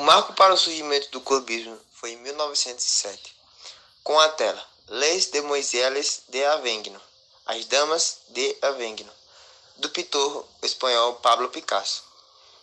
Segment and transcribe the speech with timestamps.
[0.00, 3.36] marco para o surgimento do cubismo foi em 1907,
[4.02, 6.98] com a tela Les Demoiselles de Avignon,
[7.46, 9.12] As Damas de Avignon,
[9.76, 12.02] do pintor espanhol Pablo Picasso.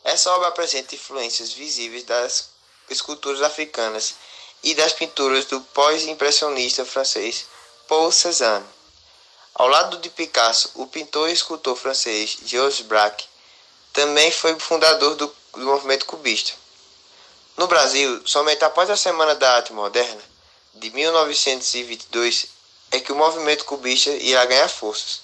[0.03, 2.49] Essa obra apresenta influências visíveis das
[2.89, 4.15] esculturas africanas
[4.63, 7.45] e das pinturas do pós-impressionista francês
[7.87, 8.65] Paul Cézanne.
[9.53, 13.25] Ao lado de Picasso, o pintor e escultor francês Georges Braque
[13.93, 16.53] também foi fundador do, do movimento cubista.
[17.57, 20.21] No Brasil, somente após a Semana da Arte Moderna,
[20.75, 22.45] de 1922,
[22.91, 25.21] é que o movimento cubista irá ganhar forças.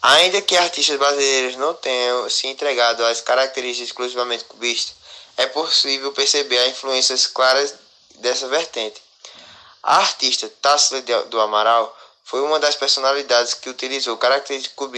[0.00, 4.94] Ainda que artistas brasileiros não tenham se entregado às características exclusivamente cubistas,
[5.36, 7.74] é possível perceber as influências claras
[8.14, 9.02] dessa vertente.
[9.82, 14.88] A artista Tássila do Amaral foi uma das personalidades que utilizou características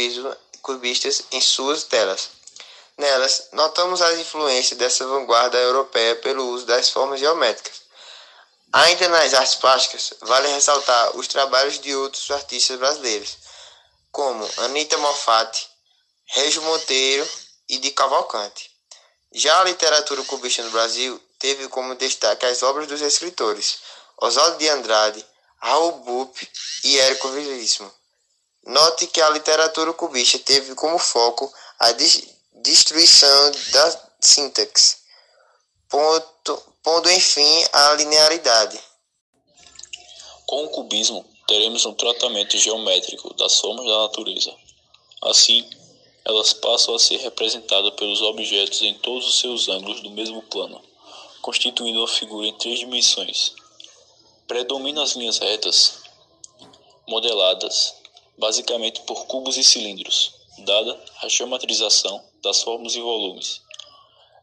[0.63, 2.31] cubistas em suas telas.
[2.99, 7.83] Nelas, notamos as influências dessa vanguarda europeia pelo uso das formas geométricas.
[8.73, 13.37] Ainda nas artes plásticas, vale ressaltar os trabalhos de outros artistas brasileiros,
[14.11, 15.69] como Anita Moffat,
[16.27, 17.29] Régio Monteiro
[17.69, 18.71] e de Cavalcante.
[19.33, 23.79] Já a literatura cubista no Brasil teve como destaque as obras dos escritores
[24.19, 25.27] Oswaldo de Andrade,
[25.59, 26.49] Raul Bupp
[26.85, 27.93] e Érico Veríssimo.
[28.65, 31.93] Note que a literatura cubista teve como foco a
[32.67, 34.97] destruição da sintaxe,
[35.89, 38.77] ponto, pondo enfim à linearidade.
[40.47, 44.53] Com o cubismo, teremos um tratamento geométrico das formas da natureza.
[45.23, 45.65] Assim,
[46.25, 50.83] elas passam a ser representadas pelos objetos em todos os seus ângulos do mesmo plano,
[51.43, 53.53] constituindo uma figura em três dimensões.
[54.49, 56.01] Predominam as linhas retas,
[57.07, 57.95] modeladas
[58.37, 63.61] basicamente por cubos e cilindros, dada a geometrização das formas e volumes.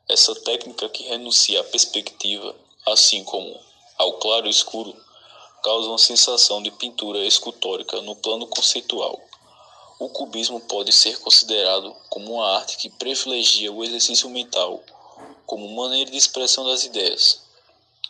[0.09, 2.53] Essa técnica que renuncia à perspectiva,
[2.85, 3.57] assim como
[3.97, 4.93] ao claro e escuro,
[5.63, 9.17] causa uma sensação de pintura escultórica no plano conceitual.
[9.97, 14.83] O cubismo pode ser considerado como uma arte que privilegia o exercício mental
[15.45, 17.41] como maneira de expressão das ideias.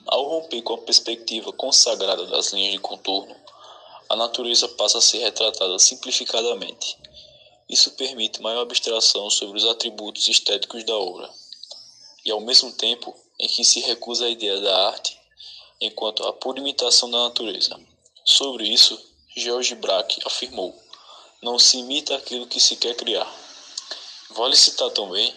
[0.08, 3.36] Ao romper com a perspectiva consagrada das linhas de contorno,
[4.10, 6.98] a natureza passa a ser retratada simplificadamente.
[7.74, 11.28] Isso permite maior abstração sobre os atributos estéticos da obra,
[12.24, 15.20] e ao mesmo tempo em que se recusa a ideia da arte
[15.82, 17.76] enquanto a pura imitação da natureza.
[18.24, 18.96] Sobre isso,
[19.36, 20.72] George Braque afirmou:
[21.42, 23.28] não se imita aquilo que se quer criar.
[24.30, 25.34] Vale citar também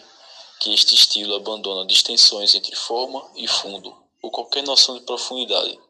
[0.61, 5.81] que este estilo abandona distensões entre forma e fundo, ou qualquer noção de profundidade.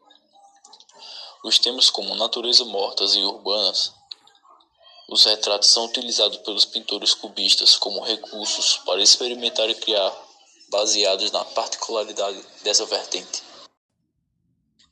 [1.43, 3.96] Os temas como natureza mortas e urbanas
[5.07, 10.13] os retratos são utilizados pelos pintores cubistas como recursos para experimentar e criar,
[10.69, 13.41] baseados na particularidade dessa vertente.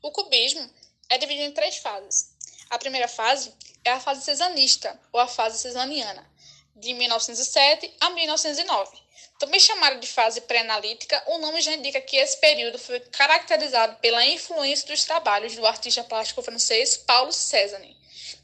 [0.02, 0.70] O cubismo
[1.10, 2.34] é dividido em três fases.
[2.70, 6.26] A primeira fase é a fase cesarista, ou a fase cesaniana,
[6.76, 8.98] de 1907 a 1909.
[9.40, 14.26] Também chamada de fase pré-analítica, o nome já indica que esse período foi caracterizado pela
[14.26, 17.96] influência dos trabalhos do artista plástico francês Paulo Cézanne,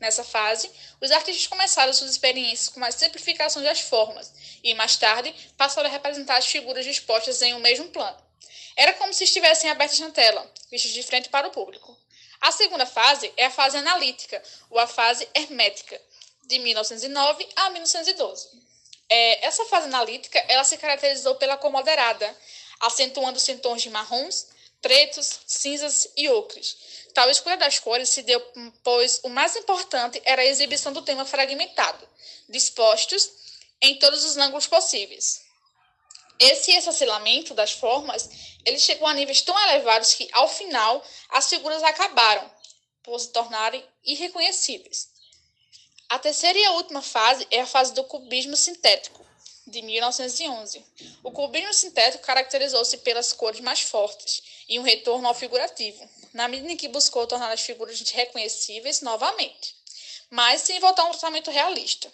[0.01, 0.69] Nessa fase,
[0.99, 5.91] os artistas começaram suas experiências com a simplificação das formas e, mais tarde, passaram a
[5.91, 8.17] representar as figuras dispostas em um mesmo plano.
[8.75, 11.95] Era como se estivessem abertas na tela, vistas de frente para o público.
[12.41, 16.01] A segunda fase é a fase analítica, ou a fase hermética,
[16.51, 18.49] de 1909 a 1912.
[19.09, 22.37] É, essa fase analítica ela se caracterizou pela cor moderada,
[22.79, 24.47] acentuando-se em tons de marrons,
[24.81, 26.77] pretos, cinzas e ocres.
[27.13, 28.41] Tal escolha das cores se deu
[28.83, 32.07] pois o mais importante era a exibição do tema fragmentado,
[32.49, 33.29] dispostos
[33.81, 35.41] em todos os ângulos possíveis.
[36.39, 38.29] Esse esfacelamento das formas,
[38.65, 42.49] ele chegou a níveis tão elevados que, ao final, as figuras acabaram
[43.03, 45.10] por se tornarem irreconhecíveis.
[46.11, 49.25] A terceira e a última fase é a fase do cubismo sintético,
[49.65, 50.83] de 1911.
[51.23, 56.69] O cubismo sintético caracterizou-se pelas cores mais fortes e um retorno ao figurativo, na medida
[56.69, 59.73] em que buscou tornar as figuras reconhecíveis novamente,
[60.29, 62.11] mas sem voltar a um tratamento realista.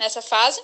[0.00, 0.60] Nessa fase,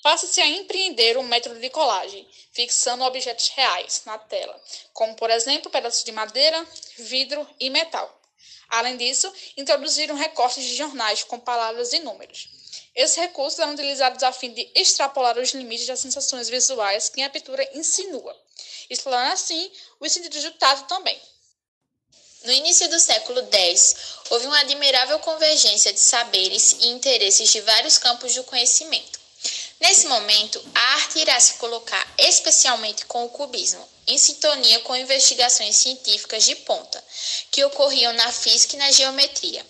[0.00, 5.72] passa-se a empreender um método de colagem, fixando objetos reais na tela, como por exemplo
[5.72, 6.64] pedaços de madeira,
[6.98, 8.21] vidro e metal.
[8.68, 12.48] Além disso, introduziram recortes de jornais com palavras e números.
[12.94, 17.30] Esses recursos eram utilizados a fim de extrapolar os limites das sensações visuais que a
[17.30, 18.36] pintura insinua,
[18.90, 21.20] explorando assim os sentidos do tato também.
[22.44, 23.96] No início do século X,
[24.28, 29.21] houve uma admirável convergência de saberes e interesses de vários campos do conhecimento.
[29.82, 35.74] Nesse momento, a arte irá se colocar especialmente com o cubismo, em sintonia com investigações
[35.74, 37.02] científicas de ponta
[37.50, 39.66] que ocorriam na física e na geometria.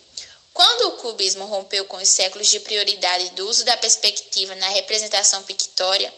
[0.53, 5.43] Quando o cubismo rompeu com os séculos de prioridade do uso da perspectiva na representação
[5.45, 6.13] pictória,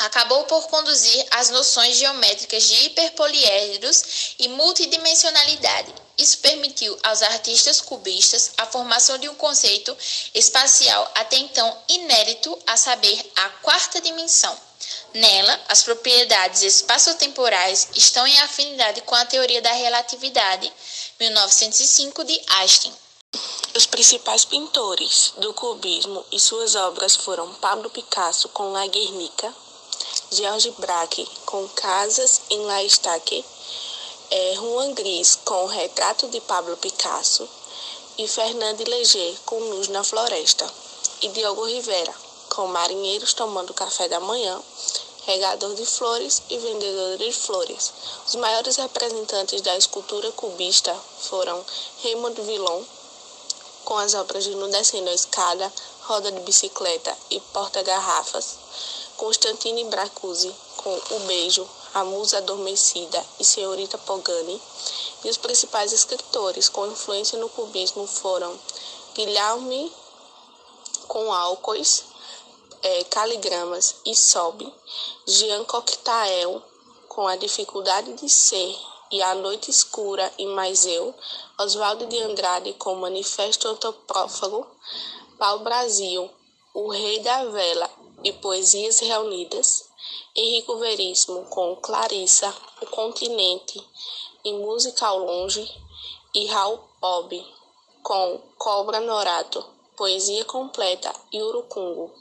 [0.00, 5.94] acabou por conduzir as noções geométricas de hiperpoliedros e multidimensionalidade.
[6.20, 9.96] Isso permitiu aos artistas cubistas a formação de um conceito
[10.34, 14.54] espacial até então inédito, a saber, a quarta dimensão.
[15.14, 20.70] Nela, as propriedades espaciotemporais estão em afinidade com a teoria da relatividade,
[21.18, 22.92] 1905 de Einstein.
[23.74, 29.54] Os principais pintores do cubismo e suas obras foram Pablo Picasso com La Guernica,
[30.32, 33.42] George Braque com Casas em La Estaque,
[34.30, 37.48] é, Juan Gris com Retrato de Pablo Picasso
[38.16, 40.70] e Fernando Leger com Luz na Floresta
[41.20, 42.14] e Diogo Rivera
[42.50, 44.60] com Marinheiros tomando café da manhã,
[45.24, 47.92] Regador de Flores e Vendedor de Flores.
[48.26, 51.64] Os maiores representantes da escultura cubista foram
[52.02, 52.82] Raymond Villon
[53.84, 55.72] com as obras de No Descendo a Escada,
[56.02, 58.56] Roda de Bicicleta e Porta-Garrafas,
[59.16, 64.62] Constantine Bracuzzi com O Beijo, A Musa Adormecida e Senhorita Pogani,
[65.24, 68.58] e os principais escritores com influência no cubismo foram
[69.14, 69.92] Guilherme
[71.08, 72.04] com Alcois,
[72.82, 74.72] é, Caligramas e Sobe,
[75.26, 76.62] Jean Cocteau
[77.08, 78.78] com A Dificuldade de Ser
[79.10, 81.12] e A Noite Escura e Mais Eu,
[81.58, 84.64] Oswaldo de Andrade com Manifesto Antropófago,
[85.36, 86.30] Pau Brasil,
[86.72, 87.90] O Rei da Vela
[88.22, 89.89] e Poesias Reunidas,
[90.34, 93.82] Henrico Veríssimo com Clarissa, O Continente
[94.44, 95.68] e Música ao Longe,
[96.34, 97.44] e Raul Pob
[98.02, 99.64] com Cobra Norato,
[99.96, 102.12] Poesia Completa e Urucungo.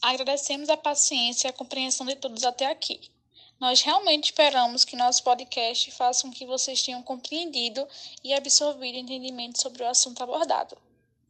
[0.00, 3.10] Agradecemos a paciência e a compreensão de todos até aqui.
[3.58, 7.86] Nós realmente esperamos que nosso podcast faça com que vocês tenham compreendido
[8.22, 10.76] e absorvido entendimento sobre o assunto abordado.